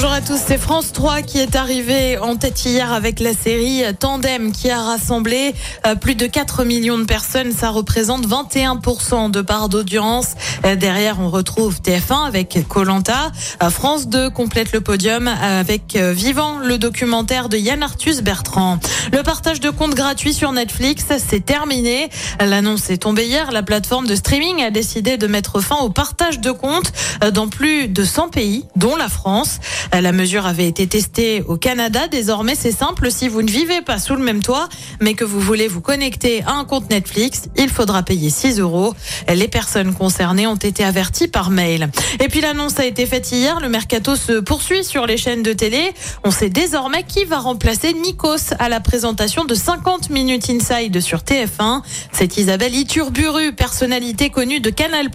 [0.00, 3.82] Bonjour à tous, c'est France 3 qui est arrivé en tête hier avec la série
[3.98, 5.56] Tandem qui a rassemblé
[5.88, 7.50] euh, plus de 4 millions de personnes.
[7.50, 10.34] Ça représente 21% de part d'audience.
[10.64, 13.32] Euh, Derrière, on retrouve TF1 avec Colanta.
[13.70, 18.78] France 2 complète le podium avec euh, Vivant, le documentaire de Yann Arthus Bertrand.
[19.12, 22.08] Le partage de comptes gratuits sur Netflix, c'est terminé.
[22.38, 23.50] L'annonce est tombée hier.
[23.50, 26.92] La plateforme de streaming a décidé de mettre fin au partage de comptes
[27.32, 29.58] dans plus de 100 pays, dont la France.
[29.92, 32.08] La mesure avait été testée au Canada.
[32.08, 33.10] Désormais, c'est simple.
[33.10, 34.68] Si vous ne vivez pas sous le même toit,
[35.00, 38.94] mais que vous voulez vous connecter à un compte Netflix, il faudra payer 6 euros.
[39.32, 41.90] Les personnes concernées ont été averties par mail.
[42.20, 43.60] Et puis l'annonce a été faite hier.
[43.60, 45.92] Le mercato se poursuit sur les chaînes de télé.
[46.22, 51.20] On sait désormais qui va remplacer Nikos à la présentation de 50 minutes inside sur
[51.20, 51.82] TF1.
[52.12, 55.08] C'est Isabelle Iturburu, personnalité connue de Canal+,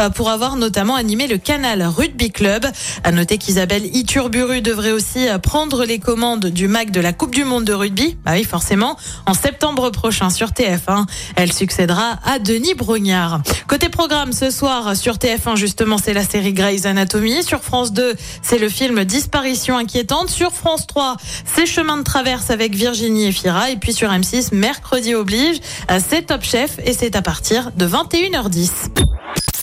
[0.00, 2.66] euh, pour avoir notamment animé le Canal Rugby Club.
[3.02, 7.34] À noter qu'Isabelle Iturburu devrait aussi euh, prendre les commandes du MAC de la Coupe
[7.34, 8.18] du Monde de rugby.
[8.22, 11.06] Bah oui, forcément, en septembre prochain sur TF1.
[11.36, 13.40] Elle succédera à Denis Brognard.
[13.66, 17.42] Côté programme, ce soir sur TF1, justement, c'est la série Grey's Anatomy.
[17.42, 20.28] Sur France 2, c'est le film Disparition inquiétante.
[20.28, 23.70] Sur France 3, c'est Chemin de traverse avec Virginie et Fira.
[23.70, 27.86] Et puis sur M6, mercredi oblige, euh, c'est Top Chef et c'est à partir de
[27.86, 28.90] 21h10.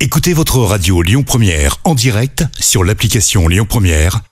[0.04, 4.22] Écoutez votre radio Lyon Première en direct sur l'application Lyon Première,